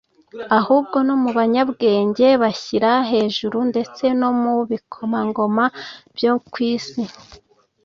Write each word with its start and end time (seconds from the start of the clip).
ahubwo 0.59 0.97
no 1.07 1.15
mu 1.21 1.29
banyabwenge 1.37 2.27
bishyira 2.41 2.91
hejuru 3.11 3.57
ndetse 3.71 4.03
no 4.19 4.29
mu 4.41 4.53
bikomangoma 4.69 5.65
byo 6.15 6.33
ku 6.51 6.57
isi. 6.73 7.03